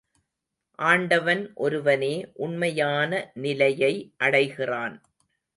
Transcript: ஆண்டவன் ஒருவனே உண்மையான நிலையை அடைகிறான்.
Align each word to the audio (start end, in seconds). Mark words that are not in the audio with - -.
ஆண்டவன் 0.79 1.43
ஒருவனே 1.57 2.11
உண்மையான 2.39 3.11
நிலையை 3.35 3.93
அடைகிறான். 4.17 4.97